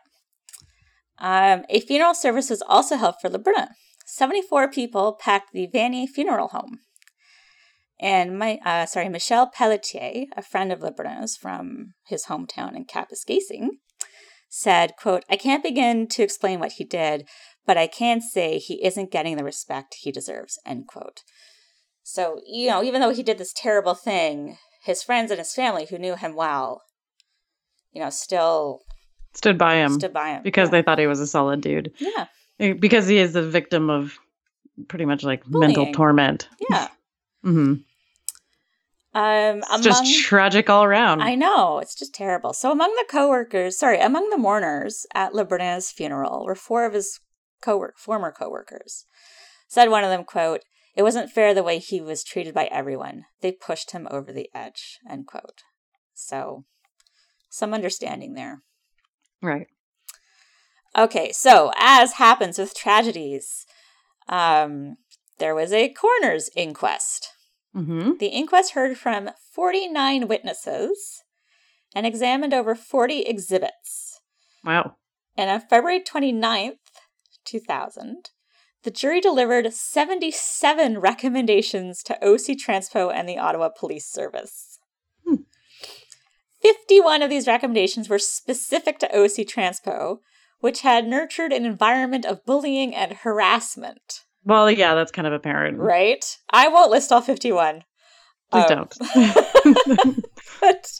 [1.19, 3.69] Um, a funeral service was also held for Lebrun.
[4.05, 6.79] 74 people packed the Vanier funeral home.
[7.99, 13.67] And my, uh, sorry, Michel Pelletier, a friend of Lebrun's from his hometown in Kapuskasing,
[14.47, 17.27] said, quote, I can't begin to explain what he did,
[17.65, 21.21] but I can say he isn't getting the respect he deserves, end quote.
[22.01, 25.85] So, you know, even though he did this terrible thing, his friends and his family
[25.85, 26.81] who knew him well,
[27.93, 28.81] you know, still
[29.33, 30.43] Stood by him stood by him.
[30.43, 30.71] because yeah.
[30.71, 31.91] they thought he was a solid dude.
[31.99, 32.25] Yeah.
[32.59, 34.17] Eh, Because he is the victim of
[34.87, 36.47] pretty much like mental torment.
[36.69, 36.87] Yeah.
[37.43, 37.75] hmm
[39.13, 41.21] Um, It's just tragic all around.
[41.21, 42.53] I know, it's just terrible.
[42.53, 47.19] So among the coworkers, sorry, among the mourners at Lebrun's funeral were four of his
[47.61, 49.05] co former coworkers.
[49.67, 50.61] Said one of them, quote,
[50.95, 53.25] It wasn't fair the way he was treated by everyone.
[53.41, 55.61] They pushed him over the edge, end quote.
[56.13, 56.65] So
[57.49, 58.61] some understanding there.
[59.41, 59.67] right.
[60.97, 63.65] Okay, so as happens with tragedies,
[64.27, 64.97] um,
[65.37, 67.29] there was a coroner's inquest.
[67.73, 71.23] hmm The inquest heard from 49 witnesses
[71.95, 74.21] and examined over 40 exhibits.
[74.63, 74.95] Wow.
[75.37, 76.77] And on February 29th,
[77.45, 78.29] 2000,
[78.83, 84.68] the jury delivered 77 recommendations to OC Transpo and the Ottawa Police Service.
[86.63, 86.67] Hmm.
[86.87, 90.17] 51 of these recommendations were specific to OC Transpo,
[90.59, 95.77] which had nurtured an environment of bullying and harassment, Well, yeah, that's kind of apparent.
[95.79, 96.23] right?
[96.51, 97.83] I won't list all 51.
[98.51, 98.95] Please Um, don't.
[100.61, 100.91] but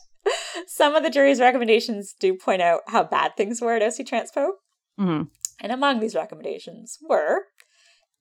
[0.68, 4.52] some of the jury's recommendations do point out how bad things were at OC Transpo.
[4.98, 5.24] hmm
[5.60, 7.46] And among these recommendations were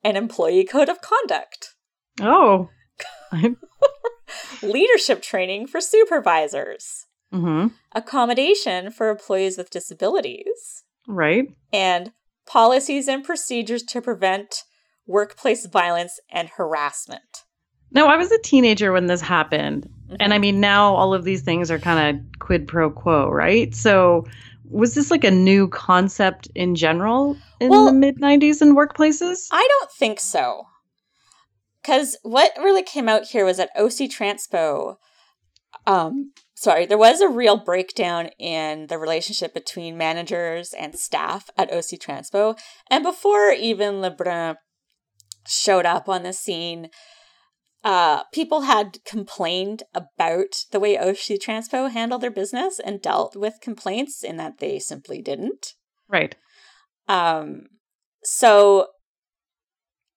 [0.03, 1.75] an employee code of conduct,
[2.21, 2.69] Oh.
[4.63, 11.47] leadership training for supervisors, hmm accommodation for employees with disabilities, Right.
[11.73, 12.13] and
[12.47, 14.65] policies and procedures to prevent
[15.07, 17.45] workplace violence and harassment.
[17.91, 19.89] No, I was a teenager when this happened.
[20.21, 20.37] And Mhm.
[20.37, 23.75] I mean, now all of these things are kind of quid pro quo, right?
[23.75, 24.27] So,
[24.71, 29.49] was this like a new concept in general in Well- the mid 90s in workplaces?
[29.51, 30.67] I don't think so.
[31.81, 34.97] Because what really came out here was that OC Transpo,
[35.87, 41.73] um, sorry, there was a real breakdown in the relationship between managers and staff at
[41.73, 42.59] OC Transpo.
[42.91, 44.57] And before even Lebrun
[45.47, 46.89] showed up on the scene,
[47.85, 53.61] uh, people had complained about the way OC Transpo handled their business and dealt with
[53.63, 55.75] complaints in that they simply didn't.
[56.09, 56.35] Right.
[57.07, 57.67] Um,
[58.25, 58.89] so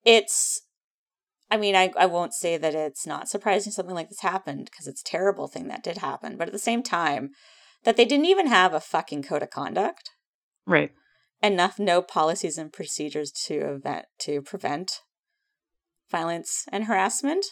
[0.04, 0.62] it's,
[1.52, 4.88] I mean, I, I won't say that it's not surprising something like this happened because
[4.88, 6.38] it's a terrible thing that did happen.
[6.38, 7.32] But at the same time,
[7.84, 10.12] that they didn't even have a fucking code of conduct,
[10.66, 10.92] Right.
[11.44, 15.02] enough no policies and procedures to event to prevent
[16.10, 17.46] violence and harassment.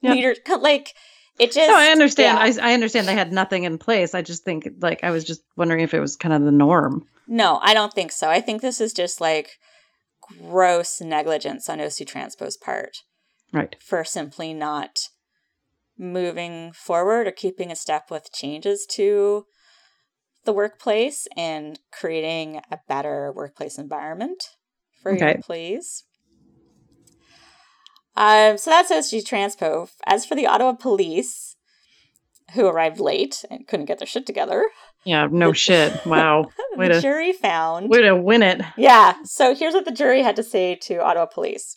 [0.00, 0.12] Yeah.
[0.12, 0.94] Leader, like
[1.38, 1.68] it just.
[1.70, 2.38] No, I understand.
[2.38, 2.62] yeah.
[2.64, 4.14] I, I understand they had nothing in place.
[4.14, 7.04] I just think, like, I was just wondering if it was kind of the norm.
[7.26, 8.28] No, I don't think so.
[8.30, 9.50] I think this is just like
[10.40, 12.98] gross negligence on OC Transpo's part.
[13.52, 13.76] Right.
[13.80, 14.98] for simply not
[15.96, 19.44] moving forward or keeping a step with changes to
[20.44, 24.42] the workplace and creating a better workplace environment
[25.02, 25.36] for your Okay.
[25.36, 26.04] employees.
[28.16, 29.88] Um, so that's OC Transpo.
[30.06, 31.56] As for the Ottawa police,
[32.54, 34.68] who arrived late and couldn't get their shit together,
[35.04, 35.28] Yeah.
[35.30, 36.04] No shit.
[36.06, 36.50] Wow.
[36.76, 38.60] Way the to jury found way to win it.
[38.76, 39.14] yeah.
[39.24, 41.76] So here's what the jury had to say to Ottawa police.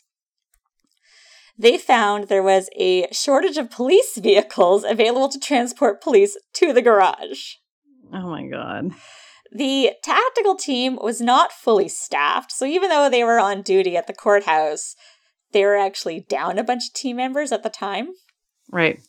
[1.57, 6.81] They found there was a shortage of police vehicles available to transport police to the
[6.81, 7.55] garage.
[8.13, 8.91] Oh my god.
[9.51, 14.07] The tactical team was not fully staffed, so even though they were on duty at
[14.07, 14.95] the courthouse,
[15.51, 18.09] they were actually down a bunch of team members at the time.
[18.71, 18.99] Right.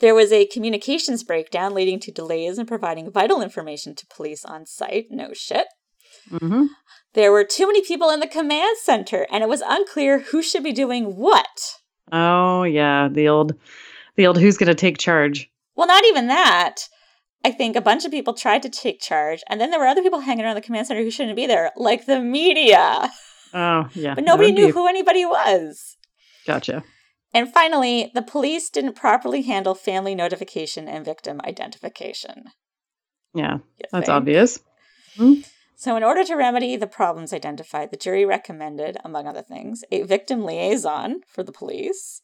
[0.00, 4.66] There was a communications breakdown leading to delays in providing vital information to police on
[4.66, 5.06] site.
[5.10, 5.66] No shit.
[6.28, 6.66] hmm
[7.16, 10.62] There were too many people in the command center, and it was unclear who should
[10.62, 11.78] be doing what.
[12.12, 13.08] Oh yeah.
[13.10, 13.54] The old,
[14.16, 14.38] the old.
[14.38, 15.50] Who's gonna take charge?
[15.74, 16.88] Well, not even that.
[17.42, 20.02] I think a bunch of people tried to take charge, and then there were other
[20.02, 23.10] people hanging around the command center who shouldn't be there, like the media.
[23.54, 24.14] Oh yeah.
[24.14, 25.96] But nobody knew be- who anybody was.
[26.46, 26.84] Gotcha.
[27.32, 32.44] And finally, the police didn't properly handle family notification and victim identification.
[33.34, 33.54] Yeah.
[33.54, 34.16] You That's think?
[34.16, 34.58] obvious.
[35.16, 35.40] Hmm?
[35.78, 40.02] So, in order to remedy the problems identified, the jury recommended, among other things, a
[40.04, 42.22] victim liaison for the police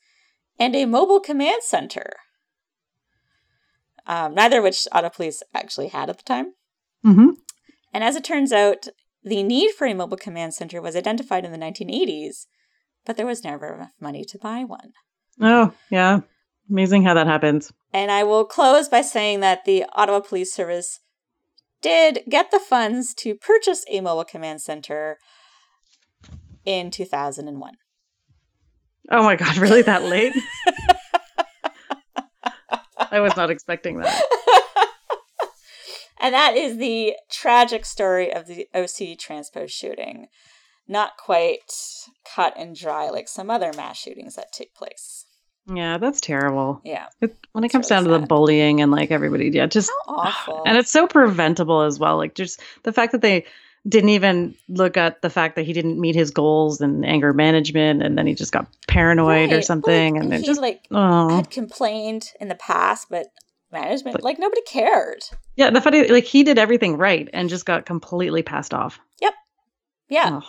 [0.58, 2.14] and a mobile command center.
[4.06, 6.54] Um, neither of which Ottawa Police actually had at the time.
[7.02, 7.30] hmm
[7.92, 8.88] And as it turns out,
[9.22, 12.46] the need for a mobile command center was identified in the 1980s,
[13.04, 14.92] but there was never enough money to buy one.
[15.40, 16.20] Oh yeah.
[16.70, 17.70] Amazing how that happens.
[17.92, 21.00] And I will close by saying that the Ottawa Police Service
[21.82, 25.18] did get the funds to purchase a mobile command center
[26.64, 27.74] in 2001.
[29.10, 30.32] Oh my god, really that late?
[33.10, 34.22] I was not expecting that.
[36.20, 40.28] and that is the tragic story of the OC Transpo shooting.
[40.88, 41.72] Not quite
[42.34, 45.26] cut and dry like some other mass shootings that take place.
[45.66, 46.80] Yeah, that's terrible.
[46.84, 47.06] Yeah.
[47.20, 50.14] It, when it comes really down to the bullying and like everybody, yeah, just How
[50.14, 50.62] awful.
[50.66, 52.16] and it's so preventable as well.
[52.16, 53.44] Like just the fact that they
[53.88, 58.02] didn't even look at the fact that he didn't meet his goals and anger management,
[58.02, 61.28] and then he just got paranoid Right, or something, like, and he just like oh
[61.36, 63.26] had complained in the past, but
[63.72, 65.24] management like nobody cared.
[65.56, 65.70] yeah.
[65.70, 69.00] The funny like he did everything right and just got completely passed off.
[69.20, 69.34] Yep
[70.12, 70.36] yeah.
[70.36, 70.44] Ugh.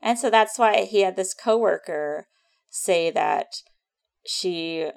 [0.00, 2.26] And so that's why he had this coworker
[2.70, 3.62] say that
[4.26, 4.90] she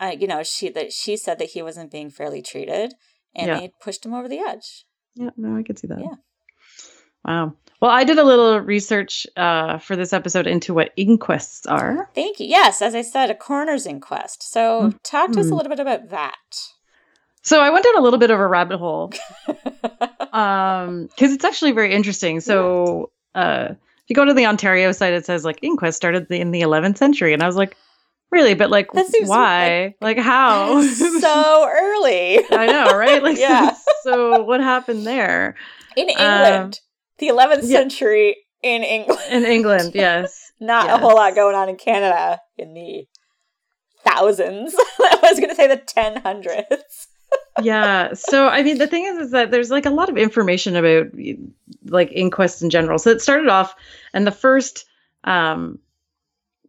[0.00, 2.94] uh, you know, she that she said that he wasn't being fairly treated
[3.34, 3.60] and Yeah.
[3.60, 4.86] they pushed him over the edge.
[5.14, 6.00] Yeah, no, I could see that.
[6.00, 6.16] Yeah.
[7.24, 7.54] Wow.
[7.80, 12.10] Well, I did a little research uh, for this episode into what inquests are.
[12.14, 12.46] Thank you.
[12.46, 14.42] Yes, as I said, a coroner's inquest.
[14.42, 16.34] So talk to us a little bit about that.
[17.42, 19.12] So I went down a little bit of a rabbit hole
[20.32, 23.68] um because it's actually very interesting so uh
[24.04, 26.98] if you go to the ontario site it says like inquest started in the 11th
[26.98, 27.76] century and i was like
[28.30, 28.88] really but like
[29.24, 30.82] why like, how
[31.20, 32.38] so early.
[32.50, 33.74] i know right like Yeah.
[34.02, 35.54] so what happened there
[35.96, 36.80] In England.
[37.18, 37.78] the 11th Um, yeah.
[37.78, 39.20] century in England.
[39.30, 43.06] in england yes Not a whole lot going on in Canada in the
[44.04, 44.74] thousands.
[45.00, 47.06] I was going to say the 1000s.
[47.62, 48.14] Yeah.
[48.14, 51.06] So i mean the thing is is that there's like a lot of information about
[51.86, 52.98] like inquests in general.
[52.98, 53.74] So it started off
[54.12, 54.86] and the first
[55.24, 55.78] um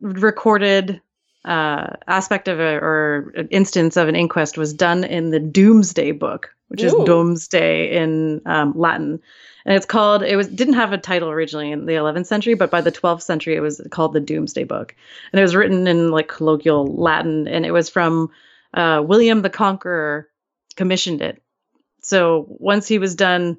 [0.02, 1.02] recorded
[1.46, 6.56] uh aspect of a or instance of an inquest was done in the Domesday book
[6.68, 7.06] which is Ooh.
[7.06, 9.20] doomsday in um, latin.
[9.66, 12.72] And it's called it was didn't have a title originally in the 11th century but
[12.72, 14.96] by the 12th century it was called the Domesday book.
[15.32, 18.30] And it was written in like colloquial latin and it was from
[18.74, 20.28] uh, william the conqueror
[20.76, 21.42] commissioned it.
[22.02, 23.58] So once he was done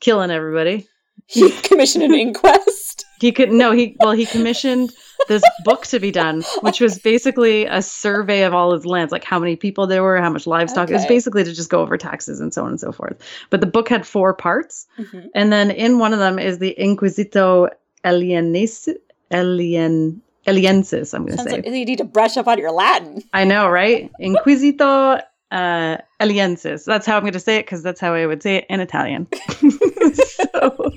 [0.00, 0.86] killing everybody,
[1.26, 3.04] He commissioned an inquest.
[3.20, 4.92] he could no he well he commissioned
[5.28, 9.24] this book to be done, which was basically a survey of all his lands, like
[9.24, 10.90] how many people there were, how much livestock.
[10.90, 13.16] It was basically to just go over taxes and so on and so forth.
[13.48, 15.28] But the book had four parts, Mhm.
[15.34, 17.68] and then in one of them is the Inquisito
[18.04, 18.88] Alienis
[19.30, 21.50] Alien Aliensis, I'm going to say.
[21.52, 23.22] like you need to brush up on your Latin.
[23.32, 24.10] I know, right?
[24.20, 25.20] Inquisito
[25.54, 26.84] uh, Aliensis.
[26.84, 28.80] That's how I'm going to say it because that's how I would say it in
[28.80, 29.28] Italian.
[30.14, 30.90] so,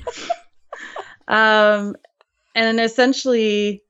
[1.28, 1.96] um,
[2.56, 3.84] and essentially,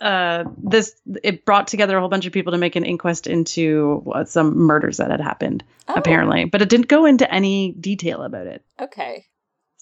[0.00, 4.02] uh, this it brought together a whole bunch of people to make an inquest into
[4.04, 8.22] what, some murders that had happened, Oh, apparently, but it didn't go into any detail
[8.22, 8.64] about it.
[8.80, 9.26] Okay.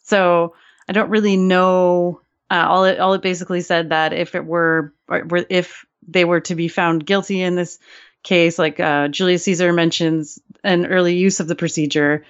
[0.05, 0.55] So
[0.89, 2.23] I don't really know.
[2.51, 6.25] Uh, all it all it basically said that if it were, or were if they
[6.25, 7.79] were to be found guilty in this
[8.25, 12.25] case, like uh, Julius Caesar mentions an early use of the procedure,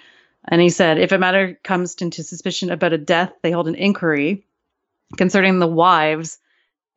[0.46, 3.74] and he said if a matter comes into suspicion about a death, they hold an
[3.74, 4.44] inquiry
[5.16, 6.38] concerning the wives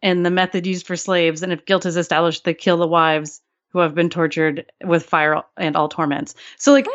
[0.01, 3.41] and the method used for slaves, and if guilt is established, they kill the wives
[3.69, 6.36] who have been tortured with fire and all torments.
[6.57, 6.88] So like.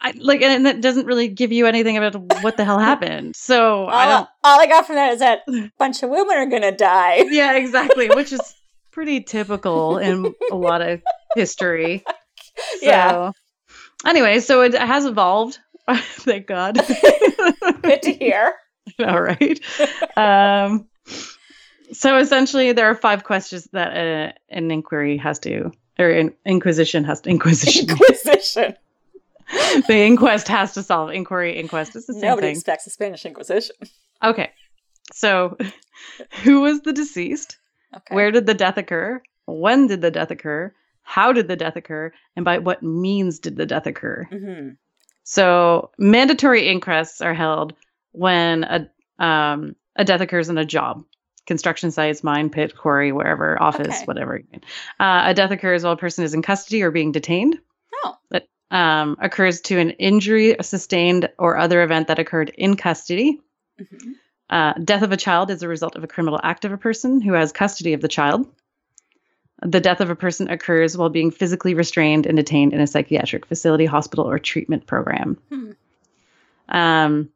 [0.00, 3.36] I, like and that doesn't really give you anything about what the hell happened.
[3.36, 6.60] So I don't all I got from that is that a bunch of women are
[6.60, 7.24] to die.
[7.30, 8.54] Yeah, exactly, which is
[8.90, 11.02] pretty typical in a lot of
[11.34, 12.04] history.
[12.80, 13.32] Yeah.
[14.06, 15.58] Anyway, so it has evolved.
[15.90, 16.76] Thank God.
[17.82, 18.54] Good to hear.
[19.00, 19.58] All right.
[20.16, 20.86] Um,
[21.92, 27.02] so essentially, there are five questions that uh, an inquiry has to, or an inquisition
[27.04, 27.90] has to, inquisition.
[27.90, 28.76] Inquisition.
[29.88, 31.10] the inquest has to solve.
[31.10, 31.96] Inquiry, inquest.
[31.96, 32.56] It's the same Nobody thing.
[32.56, 33.74] expects the Spanish Inquisition.
[34.22, 34.52] Okay.
[35.12, 35.56] So,
[36.44, 37.56] who was the deceased?
[37.96, 38.14] Okay.
[38.14, 39.20] Where did the death occur?
[39.46, 40.72] When did the death occur?
[41.04, 42.12] How did the death occur?
[42.34, 44.24] And by what means did the death occur?
[44.30, 44.70] hmm
[45.22, 47.74] So, mandatory inquests are held
[48.12, 48.90] when a
[49.24, 51.04] um, a death occurs in a job,
[51.46, 54.04] construction sites, mine, pit, quarry, wherever, office, Okay.
[54.06, 54.42] whatever.
[54.98, 57.58] Uh, a death occurs while a person is in custody or being detained.
[58.02, 58.16] Oh.
[58.30, 63.40] That um, occurs to an injury sustained or other event that occurred in custody.
[63.78, 64.12] hmm
[64.50, 67.20] Uh, death of a child is a result of a criminal act of a person
[67.20, 68.46] who has custody of the child.
[69.62, 73.46] The death of a person occurs while being physically restrained and detained in a psychiatric
[73.46, 75.38] facility, hospital, or treatment program.
[75.48, 75.70] Hmm.
[76.68, 77.28] Um,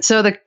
[0.00, 0.38] so the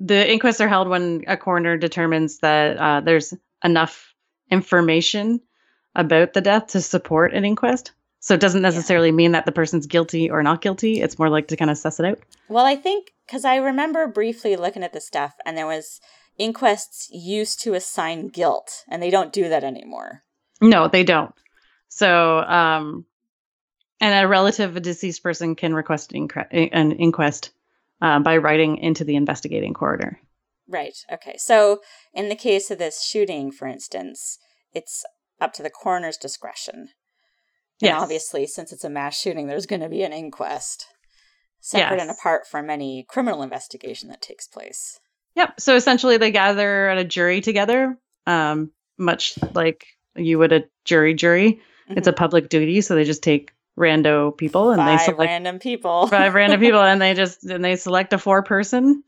[0.00, 4.14] the inquests are held when a coroner determines that uh, there's enough
[4.50, 5.40] information
[5.94, 7.92] about the death to support an inquest.
[8.20, 11.00] So it doesn't necessarily mean that the person's guilty or not guilty.
[11.00, 12.18] It's more like to kind of suss it out.
[12.48, 16.00] Well, I think because I remember briefly looking at the stuff, and there was
[16.38, 20.22] inquests used to assign guilt, and they don't do that anymore.
[20.60, 21.34] No, they don't.
[21.88, 23.04] So, um,
[24.00, 27.50] and a relative of a deceased person can request an, incre- an inquest
[28.00, 30.20] uh, by writing into the investigating coroner.
[30.68, 30.96] Right.
[31.12, 31.36] Okay.
[31.38, 31.80] So,
[32.12, 34.38] in the case of this shooting, for instance,
[34.72, 35.04] it's
[35.40, 36.88] up to the coroner's discretion.
[37.82, 38.02] And Yes.
[38.02, 40.86] obviously, since it's a mass shooting, there's going to be an inquest
[41.60, 45.00] separate and apart from any criminal investigation that takes place.
[45.36, 45.60] Yep.
[45.60, 51.14] So essentially, they gather at a jury together, um, much like you would a jury
[51.14, 51.60] jury.
[51.88, 56.06] It's a public duty, so they just take rando people and they select random people.
[56.08, 59.02] five random people and they just and they select a four person.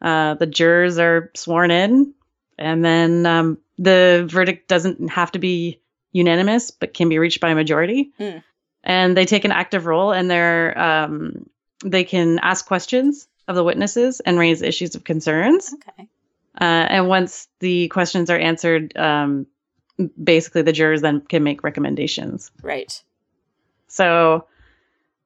[0.00, 2.14] Uh, the jurors are sworn in,
[2.58, 5.80] and then um, the verdict doesn't have to be
[6.12, 8.12] unanimous, but can be reached by a majority.
[8.20, 8.42] Mm.
[8.82, 11.48] And they take an active role, and they're um,
[11.84, 15.74] they can ask questions of the witnesses and raise issues of concerns.
[15.74, 16.08] Okay.
[16.60, 19.46] Uh, and once the questions are answered, um,
[20.22, 22.50] basically the jurors then can make recommendations.
[22.62, 23.02] Right.
[23.88, 24.46] So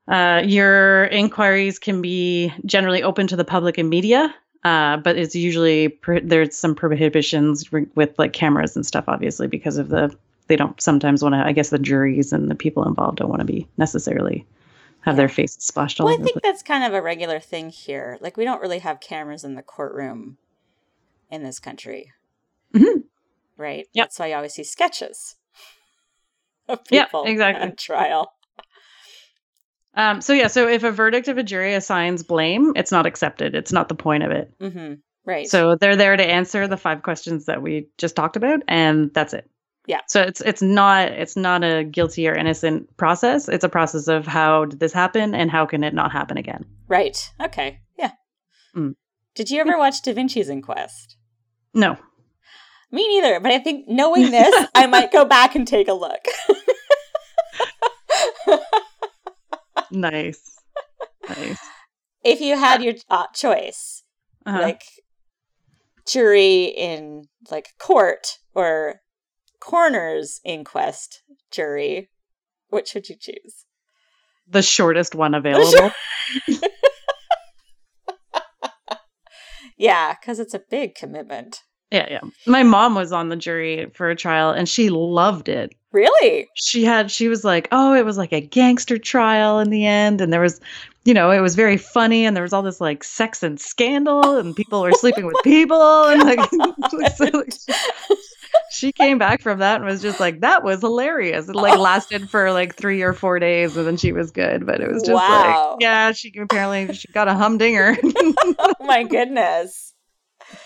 [0.09, 5.35] uh, your inquiries can be generally open to the public and media, uh, but it's
[5.35, 10.17] usually pro- there's some prohibitions re- with like cameras and stuff, obviously, because of the
[10.49, 11.39] they don't sometimes want to.
[11.39, 14.47] I guess the juries and the people involved don't want to be necessarily
[15.03, 16.23] have their faces splashed all Well, I over.
[16.25, 18.19] the think that's kind of a regular thing here.
[18.21, 20.39] Like, we don't really have cameras in the courtroom
[21.31, 22.13] in this country.
[22.75, 23.05] Mhm.
[23.57, 23.87] Right?
[23.93, 24.05] Yep.
[24.07, 25.37] That's why you always see sketches
[26.69, 27.63] of Yep, people exactly.
[27.71, 28.33] on trial.
[29.95, 33.55] Um, so yeah, so if a verdict of a jury assigns blame, it's not accepted.
[33.57, 34.53] It's not the point of it.
[34.61, 35.47] hmm Right.
[35.49, 39.35] So they're there to answer the five questions that we just talked about, and that's
[39.35, 39.51] it.
[39.89, 40.01] Yeah.
[40.07, 43.49] So it's it's not it's not a guilty or innocent process.
[43.49, 46.65] It's a process of how did this happen and how can it not happen again.
[46.89, 47.17] right.
[47.43, 47.81] Okay.
[47.99, 48.13] Yeah.
[48.77, 48.95] Mm.
[49.35, 51.17] Did you ever watch Da Vinci's Inquest?
[51.75, 51.97] No.
[52.93, 56.21] Me neither, but I think knowing this, I might go back and take a look.
[59.91, 60.59] Nice.
[61.29, 61.59] Nice.
[62.25, 64.03] if you had your uh, choice,
[64.45, 64.61] Uh-huh.
[64.61, 64.83] like
[66.07, 69.01] jury in like court or
[69.61, 72.11] coroner's inquest jury,
[72.69, 73.65] which would you choose?
[74.51, 75.91] the shortest one available.
[79.79, 81.63] Yeah, because it's a big commitment.
[81.91, 82.21] Yeah, yeah.
[82.47, 85.75] My mom was on the jury for a trial and she loved it.
[85.91, 86.47] Really?
[86.55, 90.21] she had she was like oh it was like a gangster trial in the end
[90.21, 90.61] and there was
[91.07, 94.37] you know it was very funny and there was all this like sex and scandal
[94.37, 96.41] and people were sleeping with people and like,
[97.17, 97.55] so, like,
[98.71, 102.29] she came back from that and was just like that was hilarious it like lasted
[102.29, 105.15] for like three or four days and then she was good but it was just
[105.15, 105.71] Wow.
[105.73, 109.95] like yeah she apparently she got a humdinger oh my goodness.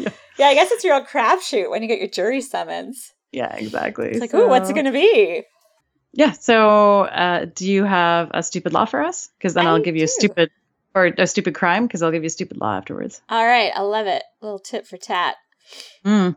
[0.01, 0.11] Yeah.
[0.39, 0.47] Yeah.
[0.47, 3.13] I guess it's your old crapshoot when you get your jury summons.
[3.33, 5.45] yeah exactly It's like, ooh, what's it going to be?
[6.15, 9.81] yeah so uh do you have a stupid law for us because then I i'll
[9.81, 10.51] give you a stupid
[10.95, 13.73] or a stupid crime because i'll give you a stupid law afterwards All right.
[13.75, 14.23] I love it.
[14.43, 15.37] little tip for tat.
[16.05, 16.37] Mm,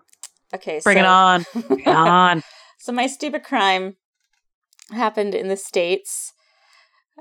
[0.54, 0.80] Okay.
[0.82, 2.42] bring it so- on bring it on
[2.80, 3.98] So my stupid crime
[4.92, 6.32] happened in the States.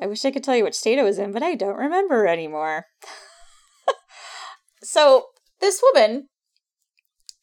[0.00, 2.26] I wish I could tell you which state it was in, but I don't remember
[2.26, 2.84] anymore.
[4.82, 5.26] so
[5.60, 6.28] this woman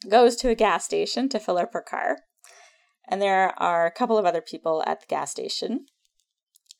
[0.09, 2.17] goes to a gas station to fill up her car.
[3.09, 5.85] And there are a couple of other people at the gas station.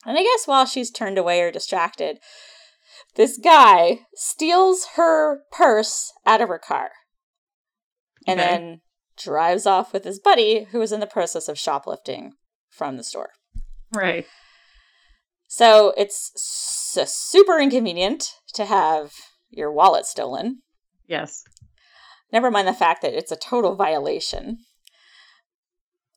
[0.05, 2.19] And I guess while she's turned away or distracted,
[3.15, 6.91] this guy steals her purse out of her car
[8.27, 8.49] and Okay.
[8.49, 8.81] then
[9.17, 12.33] drives off with his buddy who was in the process of shoplifting
[12.69, 13.31] from the store.
[13.93, 14.25] right
[15.47, 16.31] So it's
[16.97, 19.11] s- super inconvenient to have
[19.49, 20.61] your wallet stolen.
[21.07, 21.43] yes
[22.31, 24.59] Never mind the fact that it's a total violation.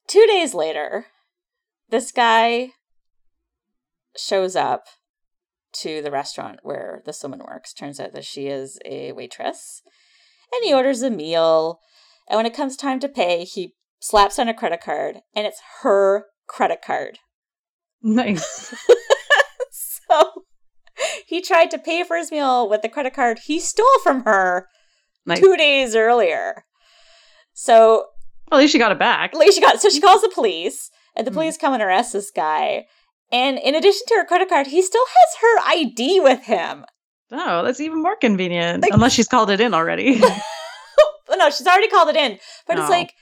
[0.07, 1.07] Two days later,
[1.91, 2.71] this guy
[4.17, 4.85] shows up
[5.73, 7.73] to the restaurant where this woman works.
[7.73, 9.83] Turns out that she is a waitress.
[10.53, 11.81] And he orders a meal.
[12.29, 15.61] And when it comes time to pay, he slaps on a credit card, and it's
[15.83, 17.19] her credit card.
[18.03, 18.75] nice
[19.71, 20.45] So
[21.27, 24.69] he tried to pay for his meal with the credit card he stole from her
[25.27, 26.65] nice two days earlier.
[27.53, 28.07] So
[28.51, 30.29] well, at least she got it back at least she got so she calls the
[30.35, 31.35] police, and the Mhm.
[31.35, 32.87] police come and arrest this guy.
[33.33, 36.85] And in addition to her credit card, he still has her ID with him.
[37.33, 40.21] oh that's even more convenient Like- unless she's called it in already
[41.31, 42.39] no, she's already called it in.
[42.67, 42.93] But it's Oh.
[42.93, 43.15] like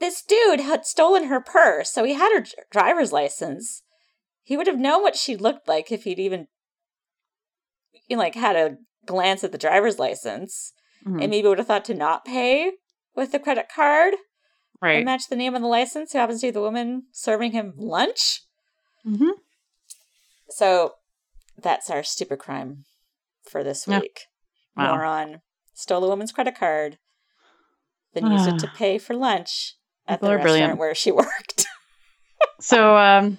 [0.00, 3.82] this dude had stolen her purse, so he had her driver's license.
[4.42, 6.48] he would have known what she looked like if he'd even
[8.08, 8.76] you know, like had a
[9.06, 10.72] glance at the driver's license
[11.04, 11.20] Mhm.
[11.22, 12.72] and maybe would have thought to not pay
[13.14, 14.14] with the credit card
[14.80, 14.96] right.
[14.96, 17.72] and match the name on the license who happens to be the woman serving him
[17.76, 18.42] lunch.
[19.04, 19.30] hmm
[20.50, 20.94] So
[21.56, 22.84] that's our stupid crime
[23.42, 24.00] for this Yeah.
[24.00, 24.22] week.
[24.76, 24.96] Wow.
[24.96, 25.40] Moron
[25.74, 26.98] stole a woman's credit card,
[28.14, 29.74] then used it to pay for lunch
[30.06, 30.78] at the restaurant brilliant.
[30.78, 31.66] where she worked.
[32.60, 33.38] So, um,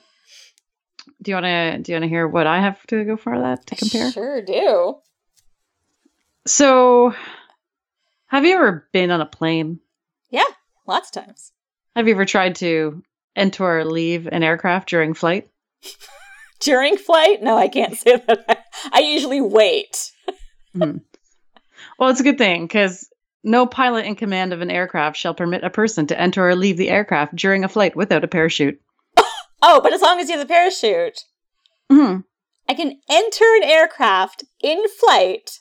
[1.22, 3.38] do you want to do you want to hear what I have to go for
[3.40, 4.12] that to compare?
[4.12, 4.96] Sure do.
[6.46, 7.14] So,
[8.30, 9.80] have you ever been on a plane?
[10.30, 10.44] Yeah,
[10.88, 11.52] lots of times.
[11.96, 13.04] Have you ever tried to
[13.36, 15.50] enter or leave an aircraft during flight?
[16.62, 17.42] During flight?
[17.42, 18.46] No, I can't say that.
[18.50, 18.58] I,
[18.92, 20.12] I usually wait.
[20.76, 23.08] Well, it's a good thing because
[23.46, 26.76] no pilot in command of an aircraft shall permit a person to enter or leave
[26.76, 28.80] the aircraft during a flight without a parachute.
[29.62, 31.26] Oh, but as long as you have the parachute,
[31.92, 32.24] Mhm.
[32.70, 35.60] I can enter an aircraft in flight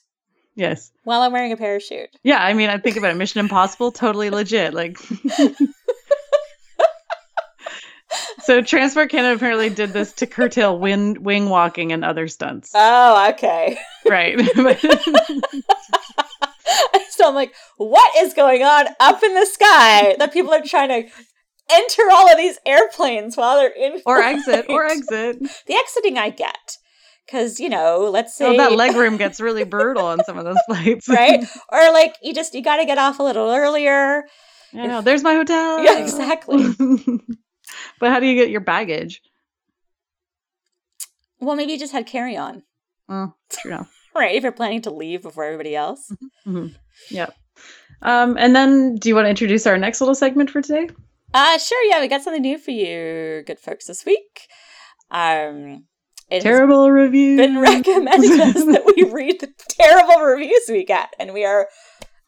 [0.58, 0.90] Yes.
[1.04, 2.10] while I'm wearing a parachute.
[2.24, 3.16] Yeah, I mean, I think about it.
[3.16, 4.74] Mission Impossible, totally legit.
[4.74, 4.98] Like,
[8.40, 12.72] so Transport Canada apparently did this to curtail wind, wing walking and other stunts.
[12.74, 13.78] Oh, okay.
[14.08, 14.36] right.
[17.10, 20.88] so I'm like, what is going on up in the sky that people are trying
[20.88, 21.08] to
[21.70, 25.38] enter all of these airplanes while they're in or exit, or exit.
[25.66, 26.78] The exiting I get.
[27.30, 30.44] Because, you know, let's say Oh, that leg room gets really brutal on some of
[30.46, 31.08] those flights.
[31.08, 31.44] right?
[31.70, 34.24] or like you just you gotta get off a little earlier.
[34.74, 35.00] I know.
[35.02, 35.82] There's my hotel.
[35.84, 36.74] Yeah, exactly.
[38.00, 39.20] but how do you get your baggage?
[41.40, 42.62] Well, maybe you just had carry on.
[43.08, 43.72] Oh, true.
[43.72, 43.94] enough.
[44.14, 46.10] Right, if you're planning to leave before everybody else.
[47.10, 47.34] Yep.
[48.02, 50.88] Um, and then, do you want to introduce our next little segment for today?
[51.34, 54.48] Uh sure, yeah, we got something new for you, good folks, this week.
[55.10, 55.84] Um
[56.30, 57.36] it Terrible review.
[57.36, 61.68] been recommended us that we read the terrible reviews we get, and we are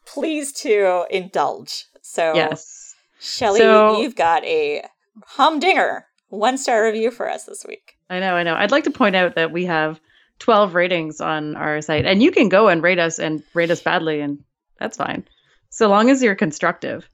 [0.05, 1.85] pleased to indulge.
[2.01, 2.95] So Yes.
[3.19, 4.83] Shelley, So- you've got a
[5.25, 7.93] humdinger one star review for us this week.
[8.09, 8.55] I know, I know.
[8.55, 9.99] I'd like to point out that we have
[10.39, 13.81] 12 ratings on our site, and you can go and rate us and rate us
[13.81, 14.39] badly, and
[14.79, 15.25] that's fine.
[15.69, 17.07] So long as you're constructive.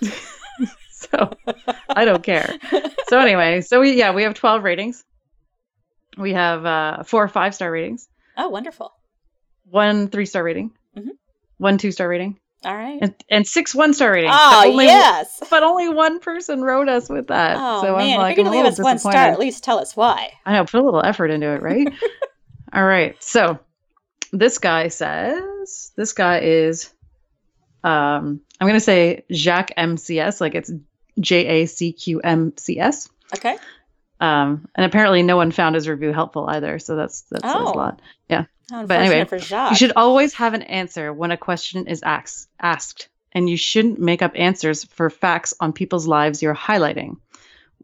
[0.90, 1.30] so
[1.88, 2.54] I don't care.
[3.08, 5.04] So anyway, so we yeah, we have 12 ratings.
[6.18, 8.92] We have uh four five star ratings, Oh, wonderful.
[9.64, 11.10] one three star rating, Mhm.
[11.58, 12.98] one two star rating, All right.
[13.00, 14.34] and, and six one star ratings.
[14.36, 15.42] Oh, But only- yes.
[15.50, 17.56] But only one person wrote us with that.
[17.58, 18.14] Oh, so man.
[18.14, 20.32] I'm like, if you're going to leave us one star, at least tell us why.
[20.46, 21.88] I know, put a little effort into it, right?
[22.74, 23.22] All right.
[23.22, 23.58] So
[24.32, 26.90] this guy says this guy is
[27.84, 30.70] um I'm gonna say Jacques MCS, like it's
[31.20, 33.08] J A C Q M C S.
[33.36, 33.56] Okay.
[34.22, 37.72] Um and apparently no one found his review helpful either, so that's that says Oh.
[37.72, 38.00] a lot.
[38.28, 38.44] Yeah.
[38.70, 39.70] But anyway, unfortunate for Jacques.
[39.72, 43.98] You should always have an answer when a question is asked asked, and you shouldn't
[43.98, 47.16] make up answers for facts on people's lives you're highlighting.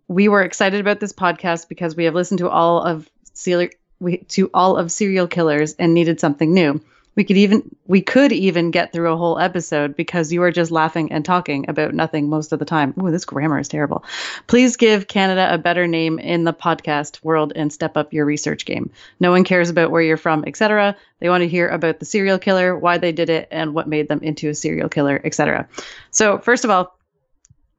[0.07, 3.71] We were excited about this podcast because we have listened to all of serial
[4.01, 6.81] we, to all of serial killers and needed something new.
[7.19, 10.71] We could even we could even get through a whole episode because you are just
[10.71, 12.95] laughing and talking about nothing most of the time.
[12.97, 14.05] Ooh, this grammar is terrible.
[14.47, 18.65] Please give Canada a better name in the podcast world and step up your research
[18.65, 18.93] game.
[19.19, 20.97] No one cares about where you're from, etc.
[21.19, 24.07] They want to hear about the serial killer, why they did it, and what made
[24.07, 25.69] them into a serial killer, etc.
[26.13, 26.97] So, first of all,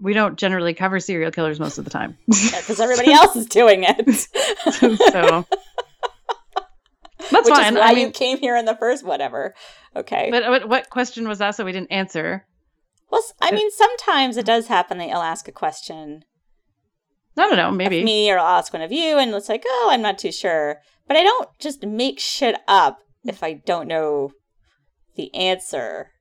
[0.01, 2.17] we don't generally cover serial killers most of the time.
[2.27, 4.27] Because everybody else is doing it.
[5.13, 5.45] so
[7.31, 7.75] that's fine.
[7.75, 9.53] why I mean, you came here in the first whatever.
[9.95, 10.29] Okay.
[10.31, 12.45] but what, what question was asked that we didn't answer?
[13.11, 16.23] well, I mean, sometimes it does happen that you'll ask a question
[17.39, 17.71] I don't know.
[17.71, 18.03] Maybe.
[18.03, 20.81] me or I'll ask one of you, and it's like, oh, I'm not too sure.
[21.07, 24.31] But I don't just make shit up if I don't know
[25.15, 26.11] the answer.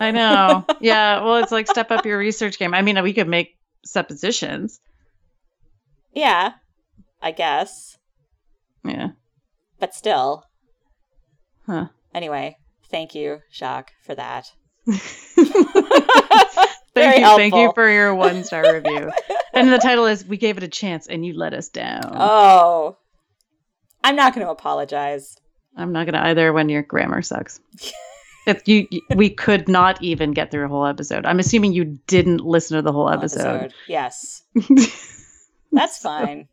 [0.00, 0.64] I know.
[0.80, 1.22] Yeah.
[1.22, 2.74] Well, it's like step up your research game.
[2.74, 4.80] I mean, we could make suppositions.
[6.12, 6.52] Yeah,
[7.22, 7.95] I guess.
[8.88, 9.08] Yeah.
[9.78, 10.44] But still.
[11.66, 11.86] Huh.
[12.14, 12.56] Anyway,
[12.90, 14.50] thank you, Jacques, for that.
[16.94, 17.36] Thank you.
[17.36, 19.10] Thank you for your one star review.
[19.52, 22.96] And the title is "We Gave It a Chance and You Let Us Down." Oh.
[24.02, 25.36] I'm not going to apologize.
[25.76, 27.60] I'm not gonna either when your grammar sucks.
[28.46, 31.26] if you, you- we could not even get through a whole episode.
[31.26, 33.74] I'm assuming you didn't listen to the whole episode.
[33.88, 34.42] Yes.
[35.72, 36.48] That's fine.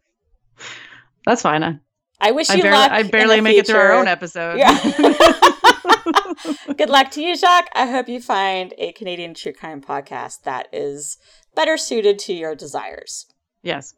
[1.26, 1.80] That's fine.
[2.28, 2.92] I, wish I you barely, luck.
[2.92, 4.58] I barely make it through our own episode.
[4.58, 4.74] Yeah.
[6.78, 7.70] Good luck to you, Jacques.
[7.76, 11.18] I hope you find a Canadian true crime podcast that is
[11.56, 13.26] better suited to your desires.
[13.62, 13.94] yes.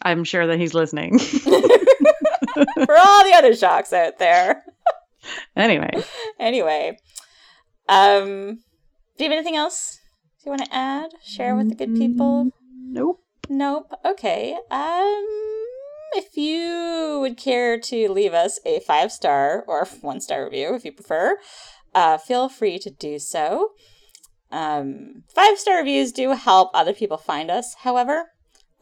[0.00, 1.18] I'm sure that he's listening.
[1.18, 4.64] For all the other shocks out there.
[5.54, 5.90] anyway,
[6.40, 6.96] Anyway,
[7.90, 8.60] um,
[9.18, 10.00] do you have anything else
[10.46, 11.10] you want to add?
[11.22, 12.52] Share with the good people?
[12.80, 13.20] nope.
[13.50, 13.92] Nope.
[14.02, 14.56] Okay.
[14.70, 15.26] Um,
[16.14, 20.84] if you would care to leave us a five star or one star review, if
[20.84, 21.38] you prefer,
[21.94, 23.70] uh, feel free to do so.
[24.50, 27.74] Um, five star reviews do help other people find us.
[27.80, 28.30] However,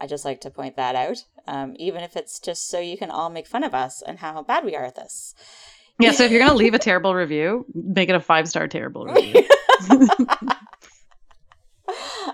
[0.01, 3.11] I just like to point that out, um, even if it's just so you can
[3.11, 5.35] all make fun of us and how bad we are at this.
[5.99, 9.07] Yeah, so if you're gonna leave a terrible review, make it a five star terrible
[9.07, 9.47] review.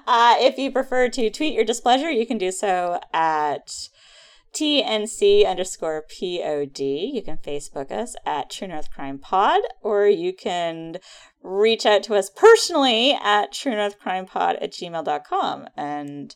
[0.06, 3.88] Uh, if you prefer to tweet your displeasure, you can do so at
[4.54, 6.78] TNC underscore POD.
[6.80, 10.96] You can Facebook us at True North Crime Pod, or you can
[11.42, 16.34] reach out to us personally at True North Crime Pod at gmail.com and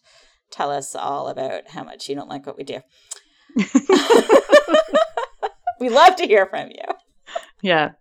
[0.50, 2.80] tell us all about how much you don't like what we do.
[5.80, 6.84] we love to hear from you.
[7.62, 7.92] yeah.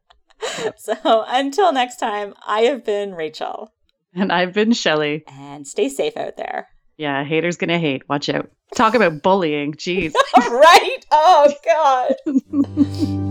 [0.77, 3.73] So until next time, I have been Rachel,
[4.13, 5.23] And I've been Shelley.
[5.27, 6.67] and stay safe out there.
[6.97, 8.07] Yeah, haters gonna hate.
[8.09, 8.49] Watch out.
[8.75, 9.73] Talk about bullying.
[9.73, 10.13] Jeez.
[10.37, 11.05] right?
[11.11, 13.25] Oh, God.